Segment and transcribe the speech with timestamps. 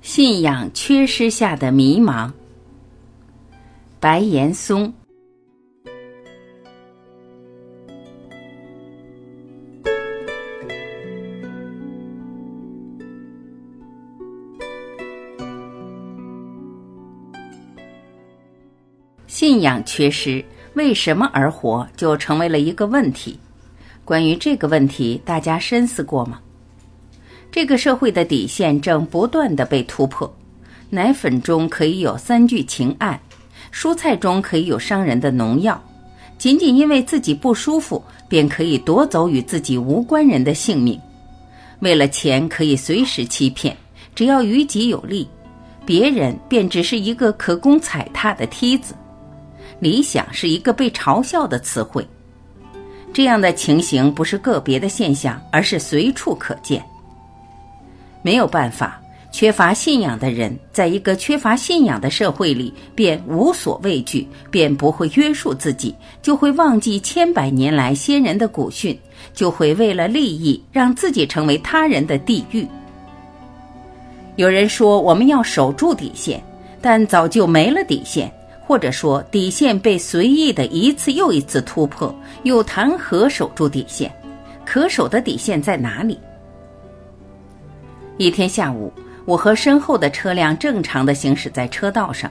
[0.00, 2.30] 信仰缺失下的迷茫。
[4.00, 4.92] 白岩松。
[19.26, 20.44] 信仰缺失，
[20.74, 23.38] 为什么而活，就成为了一个问题。
[24.04, 26.40] 关于这个问题，大家深思过吗？
[27.58, 30.32] 这个社会的底线正不断的被突破。
[30.90, 33.18] 奶粉中可以有三聚氰胺，
[33.72, 35.82] 蔬菜中可以有伤人的农药。
[36.38, 41.00] 仅仅因为自己不舒服，便可以夺走与自己无关人的性命。
[41.80, 43.76] 为了钱，可以随时欺骗，
[44.14, 45.28] 只要于己有利，
[45.84, 48.94] 别人便只是一个可供踩踏的梯子。
[49.80, 52.06] 理想是一个被嘲笑的词汇。
[53.12, 56.80] 这样的情形不是个别的现象，而是随处可见。
[58.22, 59.00] 没有办法，
[59.30, 68.98] 缺乏信仰的人，在一个缺乏信仰的社会里，便无所畏惧，便不会约束自己，就会忘记千百年来先人的古训，
[69.34, 72.66] 就会为了利益让自己成为他人的地狱。
[74.36, 76.42] 有人说我们要守住底线，
[76.80, 78.32] 但早就没了底线，
[78.64, 82.14] 或者说底线被随意的一次又一次突破，
[82.44, 84.12] 又谈何守住底线？
[84.64, 86.18] 可守的底线在哪里？
[88.18, 88.92] 一天下午，
[89.24, 92.28] 我和身后的车辆正常的行驶在车道上，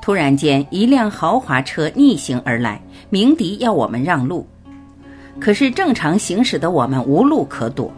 [0.00, 4.46] 突然间，一辆豪华车逆行而来，鸣笛要我们让路。
[5.40, 7.92] 可是正常行驶的我们无路可躲，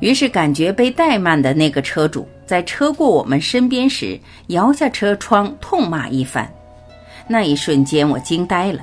[0.00, 6.50] 于是感觉被怠慢的那个车主在车过我们身边时，摇下车窗痛骂一番。
[7.28, 8.80] 那一瞬间，我惊呆了，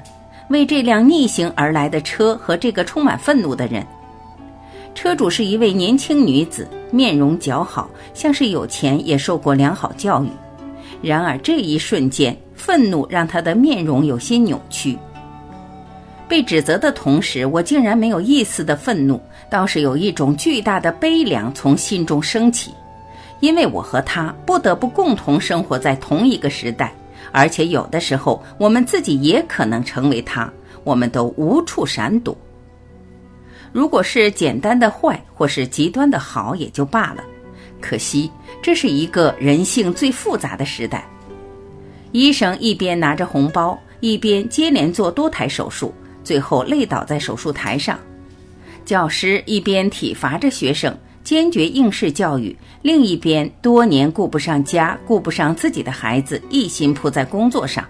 [0.50, 3.86] 为这辆逆行而来的车和这个充满愤怒的人。
[4.96, 10.30] 车主是一位年轻女子，面容姣好，像是有钱也受过良好教育。
[11.02, 14.98] 然而这一瞬间，愤怒让她的面容有些扭曲。
[16.30, 22.74] 被指责的同时，我竟然没有一丝的愤怒，倒是有一种巨大的悲凉从心中升起，
[23.42, 26.96] 因为我和她不得不共同生活在同一个时代，
[27.34, 30.52] 而且有的时候我们自己也可能成为她，
[30.86, 32.36] 我们都无处闪躲。
[33.76, 37.22] 如果是简单的坏，或是极端的好，也就罢了。
[37.82, 38.32] 可惜，
[38.62, 41.06] 这是一个人性最复杂的时代。
[42.14, 45.94] 医生一边拿着红包，一边接连做多台手术，
[46.24, 47.98] 最后累倒在手术台上；
[48.86, 57.86] 教师一边体罚着学生，坚决应试教育；另一边多年顾不上家，顾不上自己的孩子，一心扑在工作上。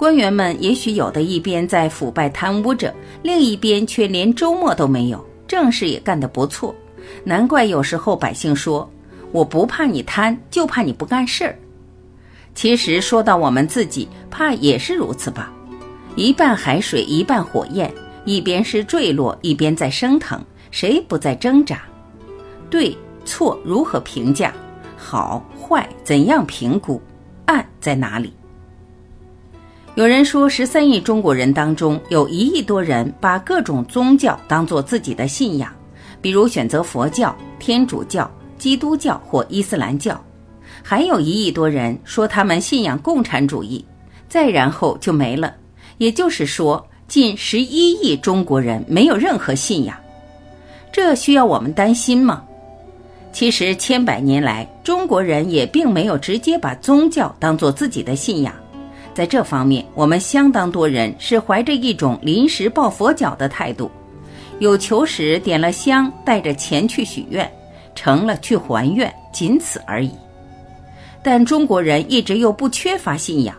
[0.00, 2.90] 官员们也许有的一边在腐败贪污着，
[3.22, 6.74] 另一边却连周末都没有，正事也干得不错。
[7.22, 8.90] 难怪有时候百姓说
[9.30, 11.54] ：“我不怕你贪，就怕你不干事儿。”
[12.56, 15.52] 其实说到我们自己，怕也是如此吧。
[16.16, 17.92] 一半海水，一半火焰，
[18.24, 21.82] 一边是坠落，一边在升腾，谁不在挣扎？
[22.70, 22.96] 对
[23.26, 24.50] 错如何评价？
[24.96, 26.98] 好坏怎样评估？
[27.44, 28.32] 暗在哪里？
[29.96, 35.70] 有人说，十三亿中国人当中，有一亿多人把各种宗教当做自己的信仰，
[36.22, 40.14] 比如选择佛教、天主教、基督教或伊斯兰教；
[40.80, 43.84] 还有一亿多人说他们信仰共产主义，
[44.28, 45.52] 再然后就没了。
[45.98, 49.96] 也就是说，近十一亿中国人没有任何信仰，
[50.92, 52.44] 这需要我们担心吗？
[53.32, 58.54] 其实，千百年来，中国人也并没有直接把宗教当做自己的信仰。
[59.12, 63.90] 在这方面，我们相当多人是怀着一种临时抱佛脚的态度，
[64.60, 67.50] 有求时点了香，带着钱去许愿，
[67.94, 70.10] 成了去还愿，仅此而已。
[71.22, 73.54] 但中国人一直又不缺乏信仰，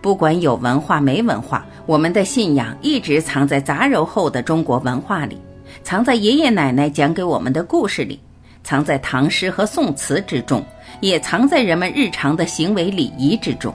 [0.00, 5.38] 不管有文化没文化，我们的信仰一直藏在杂糅后的中国文化里，
[5.82, 8.18] 藏在爷爷奶奶讲给我们的故事里，
[8.64, 10.64] 藏在唐诗和宋词之中，
[11.00, 13.72] 也藏在人们日常的行为礼仪之中。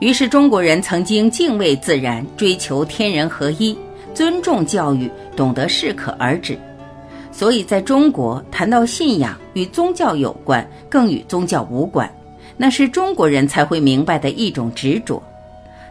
[0.00, 3.76] 于是，中国人曾经敬畏自然，追求天人合一，
[4.14, 6.56] 尊重教育，懂得适可而止。
[7.32, 12.08] 所以，在中国谈到信仰与宗教有关，更与宗教无关，
[12.56, 15.20] 那是中国人才会明白的一种执着。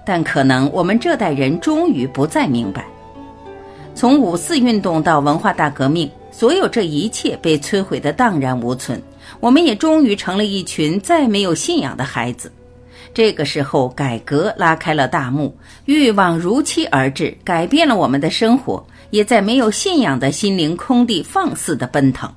[0.06, 2.86] 但可能我们这代人终于不再明白，
[3.94, 9.02] 从五四运动到文化大革命，所有这一切被摧毁的荡然无存，
[9.42, 12.50] 我们也终于成了一群再没有信仰的孩子。
[13.18, 22.32] 这个时候，改革拉开了大幕，欲望如期而至，改变了我们的生活，也在没有信仰的心灵空地放肆的奔腾。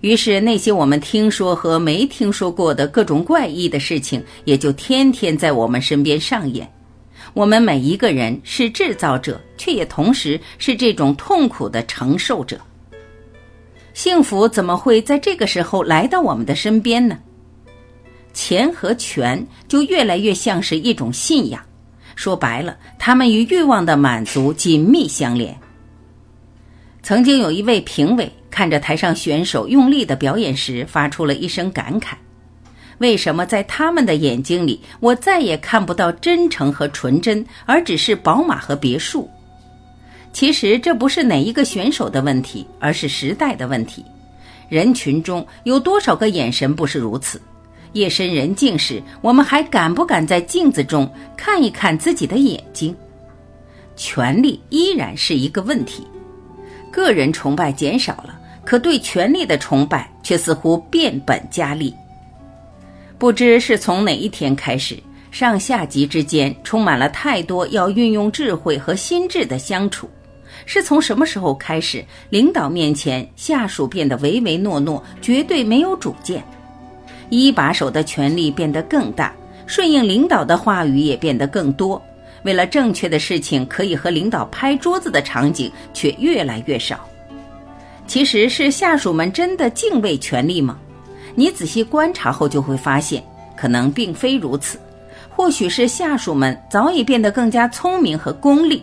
[0.00, 6.66] 于是那些我们听说和没听说过的各种怪异的事情，也就天天在我们身边上演。
[7.34, 12.58] 我们每一个人是制造者，却也同时是这种痛苦的承受者。
[13.92, 17.18] 幸福怎么会在这个时候来到我们的身边呢？
[18.32, 21.60] 钱和权就越来越像是一种信仰。
[22.16, 25.58] 说白了，他们与欲望的满足紧密相连。
[27.02, 32.12] 曾经有一位评委看着台上选手用力的表演时，发出了一声感慨
[32.98, 39.28] ：“为什么在他们的眼睛里，我再也看不到真诚和纯真，而只是宝马和别墅？”
[40.32, 44.04] 其实这不是哪一个选手的问题，而是时代的问题。
[44.68, 47.40] 人群中有多少个眼神不是如此？
[47.92, 52.94] 夜深人静时，我们还敢不敢在镜子中看一看自己的眼睛？
[53.96, 56.06] 权力依然是一个问题。
[56.90, 61.94] 个人崇拜减少了，可对权力的崇拜却似乎变本加厉。
[63.18, 64.98] 不知是从哪一天开始，
[65.30, 70.08] 上下级之间充满了太多要运用智慧和心智的相处。
[70.66, 76.42] 是从什么时候开始，领导面前下属变得唯唯诺诺，绝对没有主见？
[77.30, 79.32] 一把手的权力变得更大，
[79.66, 82.00] 顺应领导的话语也变得更多。
[82.42, 87.00] 为了正确的事情可以和领导拍桌子的场景却越来越少。
[88.06, 90.78] 其实是下属们真的敬畏权力吗？
[91.34, 93.22] 你仔细观察后就会发现，
[93.56, 94.78] 可能并非如此。
[95.28, 98.82] 或许是下属们早已变得更加聪明和功利。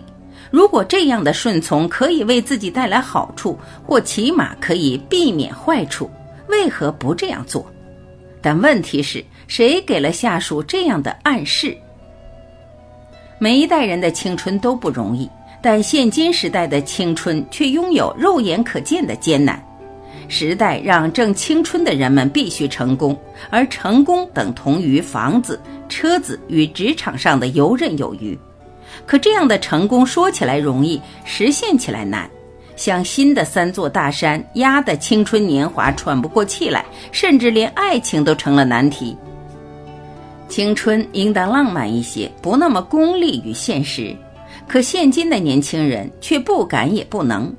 [0.50, 6.10] 如果这样的顺从可以为自己带来好处，或起码可以避免坏处，
[6.48, 7.70] 为何不这样做？
[8.48, 11.76] 但问题是谁给了下属这样的暗示？
[13.40, 15.30] 每一代人的青春都不容易，
[15.62, 19.62] 但现今时代的青春却拥有肉眼可见的艰难。
[20.30, 25.60] 时代让正青春的人们必须成功，而成功等同于房子、
[25.90, 28.40] 车子与职场上的游刃有余。
[29.06, 32.30] 可这样的成功说起来容易，实现起来难。
[32.78, 39.18] 像新的三座大山压得青春年华喘不过气来，甚至连爱情都成了难题。
[40.48, 44.16] 青春应当浪漫一些，不那么功利与现实。
[44.66, 47.54] 可现今的年轻人却不敢也不能。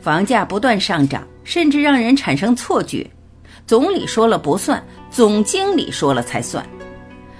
[0.00, 3.08] 房价不断上涨，甚至让人产生错觉：
[3.66, 6.64] 总理说了不算，总经理说了才算。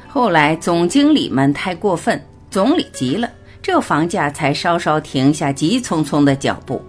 [0.07, 2.21] 后来总经理们太过分，
[2.51, 3.31] 总理急了，
[3.63, 6.81] 这房价才稍稍停下急匆匆的脚步。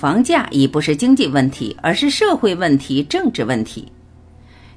[0.00, 3.86] 房价已不是经济问题，而是社会问题、政治问题。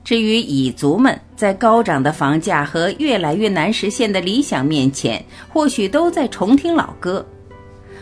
[0.03, 7.25] 至于蚁族们，在高涨的房价和越来越难实现的理想面前，或许都在重听老歌。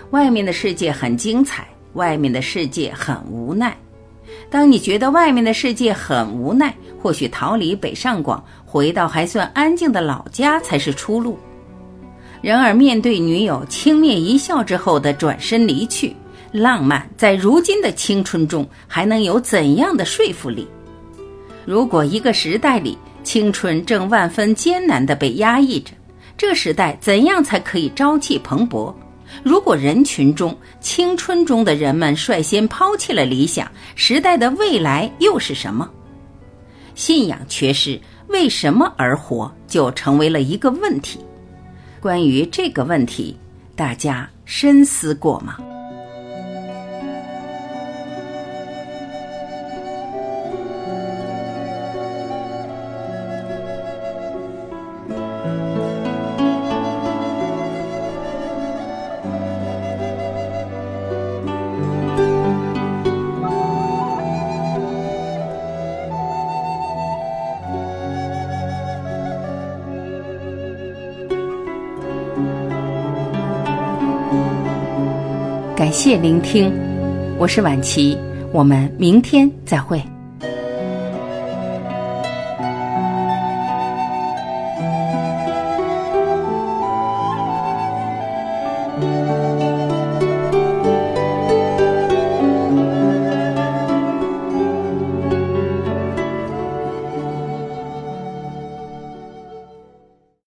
[0.10, 3.78] 外面的世界很精彩，外面的世界很无奈。
[4.50, 11.38] 当你觉得外面的世界很无奈，或许逃离北上广，回到还算安静的老家才是出路。
[12.42, 16.16] 然而，面对女友轻蔑一笑之后的转身离去。
[16.52, 20.68] 浪漫在如今的青春中还能有怎样的说服力？
[21.66, 25.94] 如果一个时代里青春正万分艰难地被压抑着，
[26.38, 28.94] 这时代怎样才可以朝气蓬勃？
[29.44, 35.90] 如果人群中青春中的人们率先抛弃了理想，时代的未来又是什么？
[36.96, 41.20] 信仰缺失，为什么而活，就成为了一个问题。
[42.02, 43.38] 关于这个问题，
[43.74, 45.58] 大家深思过吗？
[75.82, 76.72] 感谢聆听，
[77.40, 78.16] 我是晚琪，
[78.54, 80.00] 我们明天再会。